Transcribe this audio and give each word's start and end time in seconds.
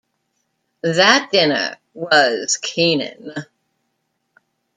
That 0.81 1.29
dinner 1.31 1.77
was 1.93 2.57
Keenan. 2.59 3.33